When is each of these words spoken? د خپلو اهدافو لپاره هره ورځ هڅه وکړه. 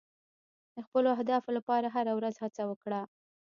د 0.75 0.77
خپلو 0.85 1.07
اهدافو 1.15 1.49
لپاره 1.57 1.87
هره 1.95 2.13
ورځ 2.15 2.35
هڅه 2.43 2.63
وکړه. 2.69 3.01